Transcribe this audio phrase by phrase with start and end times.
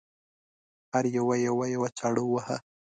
[0.91, 2.57] هر یوه یوه یوه چاړه وواهه.